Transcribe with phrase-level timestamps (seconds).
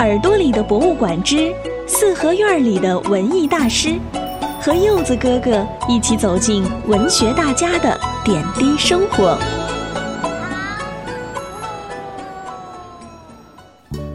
[0.00, 1.54] 耳朵里的博物馆之
[1.86, 4.00] 四合院里的文艺大师，
[4.58, 9.36] 和柚子哥哥一起走进文学大家的点滴生活。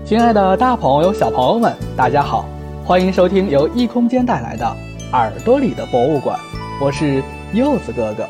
[0.03, 2.45] 亲爱的，大朋友、小朋友们，大家好，
[2.83, 4.65] 欢迎收听由异空间带来的
[5.15, 6.35] 《耳朵里的博物馆》，
[6.83, 7.21] 我是
[7.53, 8.27] 柚子哥哥。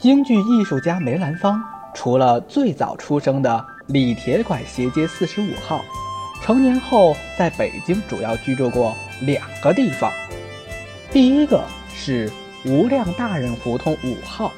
[0.00, 1.62] 京剧艺术家梅兰芳，
[1.94, 5.84] 除了最早出生的李铁拐斜街四十五号，
[6.42, 10.10] 成年后在北京主要居住过两个地方。
[11.12, 11.62] 第一个
[11.94, 12.30] 是
[12.64, 14.52] 无量大人胡同五号。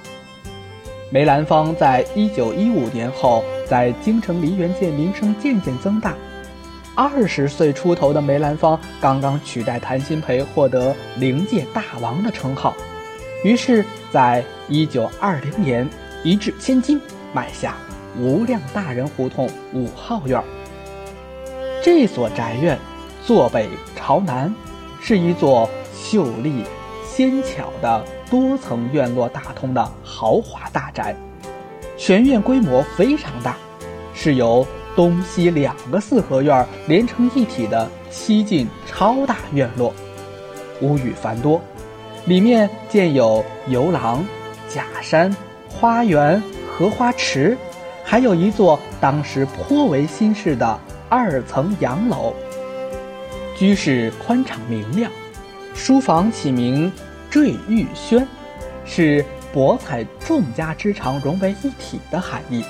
[1.11, 3.45] 梅兰芳在一九一五年后。
[3.69, 6.15] 在京城梨园界名声渐渐增大。
[6.95, 12.73] 二十岁出头的梅兰芳刚刚取代谭鑫培获得灵界大王的称号，
[13.43, 15.85] 于是，在一九二零年
[16.23, 17.01] 一掷千金
[17.33, 17.77] 买下
[18.19, 20.43] 无量大人胡同五号院。
[21.83, 22.79] 这所宅院
[23.25, 24.53] 坐北朝南，
[25.01, 26.65] 是一座秀丽
[27.05, 31.15] 纤巧的多层院落大通的豪华大宅。
[31.97, 33.57] 全院规模非常大，
[34.13, 39.95] 是由东西两个四合院连成一体的西进超大院落，
[40.81, 41.61] 屋宇繁多，
[42.27, 44.25] 里面建有游廊、
[44.69, 45.35] 假山、
[45.69, 47.57] 花园、荷花池，
[48.07, 52.33] 还有一座当时颇为新式的二层洋楼。
[53.59, 55.11] 居室宽敞明亮，
[55.75, 56.91] 书房起名
[57.29, 58.27] 坠玉轩，
[58.87, 59.23] 是。
[59.53, 62.63] 博采众家之长融为一体的含义。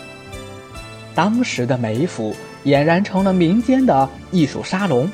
[1.17, 2.33] 当时的梅府
[2.65, 5.11] 俨然成了民间的艺术沙龙。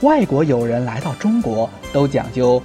[0.00, 2.60] 外国友人来到中国，都讲究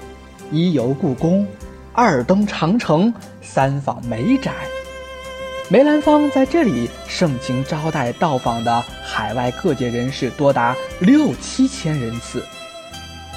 [0.49, 1.45] 一游故宫，
[1.93, 4.51] 二登长城，三访梅宅。
[5.71, 12.45] 梅兰芳在这里盛情招待到访的海外各界人士多达六七千人次，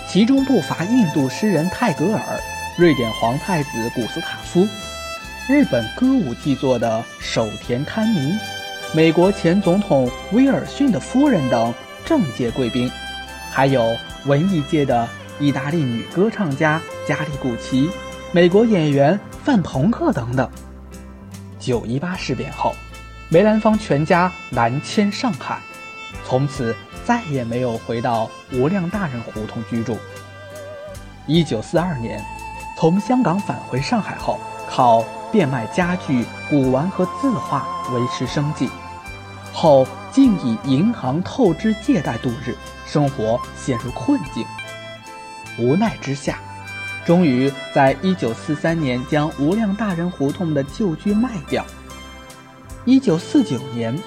[0.08, 2.20] 其中不乏印度诗人泰戈尔。
[2.77, 4.67] 瑞典皇太子古斯塔夫，
[5.48, 8.36] 日本歌舞伎座的守田堪弥，
[8.92, 11.73] 美国前总统威尔逊的夫人等
[12.05, 12.90] 政界贵宾，
[13.52, 13.96] 还有
[14.27, 15.08] 文艺界的
[15.39, 17.89] 意大利女歌唱家加利古奇，
[18.33, 20.50] 美国演员范朋克等等。
[21.64, 22.75] 九一八事变后，
[23.30, 25.58] 梅兰芳全家南迁上海，
[26.23, 26.77] 从此
[27.07, 29.97] 再也没有回到无量大人胡同居住。
[31.27, 32.23] 一九四二年。
[32.77, 34.39] 从香港返回上海后，
[34.69, 38.69] 靠变卖家具、古玩和字画维持生计，
[39.53, 42.55] 后竟以银行透支借贷度日，
[42.85, 44.45] 生活陷入困境。
[45.57, 46.39] 无奈之下，
[47.07, 51.65] 终于在1943年将无量大人胡同的旧居卖掉。
[52.87, 53.98] 1949年，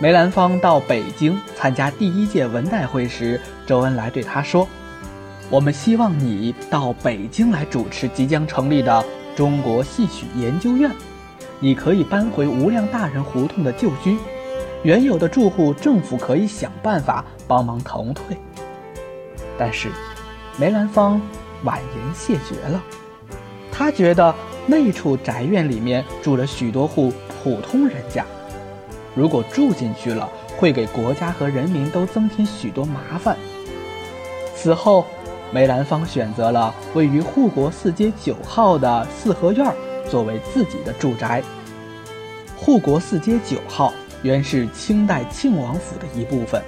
[0.00, 4.66] 梅兰芳到北京参加第一届文代会时，周恩来对他说。
[5.50, 9.04] 我们希望你到北京来主持即将成立的
[9.34, 10.90] 中国戏曲研究院。
[11.60, 14.18] 你可以搬回无量大人胡同的旧居，
[14.82, 18.36] 原有的住户政府可以想办法帮忙腾退。
[19.58, 19.88] 但是，
[20.56, 21.20] 梅兰芳
[21.64, 22.82] 婉言谢绝了。
[23.70, 24.34] 他觉得
[24.66, 28.24] 那处宅院里面住了许多户普通人家，
[29.14, 33.36] 如果住进去了，会给国家和人民都增添许多麻烦。
[34.54, 35.04] 此后。
[35.50, 39.74] 梅兰芳选择了位于护国寺街九号的四合院
[40.06, 41.42] 作为自己的住宅。
[42.54, 46.62] 护国寺街九号原是清代庆王府的一部分，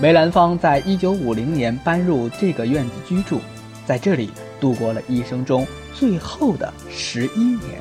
[0.00, 3.40] 梅兰芳在一九五零年搬入这个院子居住，
[3.86, 4.30] 在这里
[4.60, 7.80] 度过了一生中最后的十一年。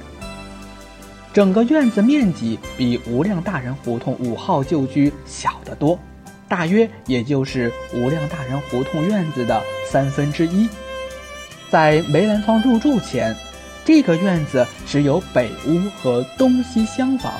[1.33, 5.99] 整个院子面积比无量大人胡同五号旧居小得多。
[6.47, 9.61] 大约也就是无量大人胡同院子的
[9.91, 10.69] 三分之一。
[11.71, 13.35] 在梅兰芳入住前，
[13.83, 17.33] 这个院子只有北屋和东西厢房，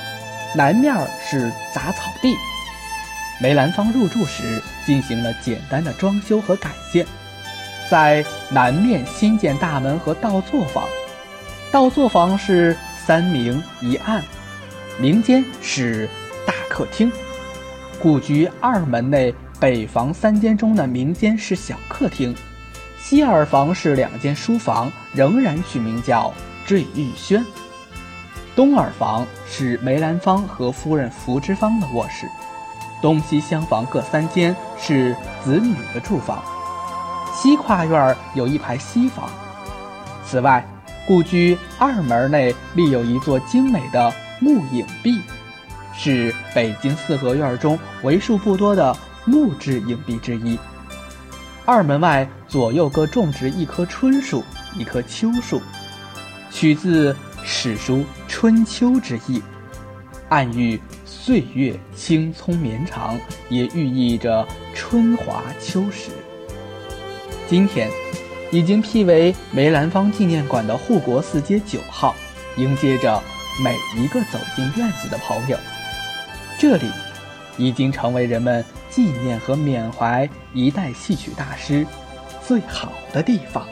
[0.56, 0.94] 南面
[1.24, 2.36] 是杂草地。
[3.40, 7.06] 梅兰芳入住时进行了简单的装修和改建，
[7.90, 10.86] 在南面新建大门和倒座房，
[11.72, 14.24] 倒座房是三明一暗，
[15.00, 16.10] 明间是
[16.46, 17.12] 大客厅。
[18.02, 22.36] 故居二门内北房三间中的明间是小客厅，
[23.00, 26.34] 西耳房是两间书房，仍然取名叫
[26.66, 27.44] 坠玉轩。
[28.56, 32.28] 东耳房是梅兰芳和夫人福芝芳的卧室，
[33.02, 36.44] 东西厢房各三间是子女的住房，
[37.36, 39.30] 西跨院有一排西房。
[40.26, 40.66] 此外，
[41.06, 45.20] 故居二门内立有一座精美的木影壁。
[45.94, 48.96] 是北京四合院中为数不多的
[49.26, 50.58] 木质影壁之一。
[51.66, 54.44] 二门外左右各种植一棵春树，
[54.78, 55.62] 一棵秋树，
[56.52, 57.98] 取自史书
[58.28, 59.42] 《春秋》之意，
[60.30, 63.18] 暗喻岁月青葱绵长，
[63.50, 66.12] 也寓意着春华秋实。
[67.48, 67.92] 今天，
[68.52, 72.16] 已经辟为梅兰芳纪念馆的护国寺街九号，
[72.58, 73.22] 迎接着
[73.64, 75.56] 每一个走进院子的朋友。
[76.58, 76.90] 这里，
[77.56, 81.86] 已经成为人们纪念和缅怀一代戏曲大师
[82.44, 83.68] 最好的地方。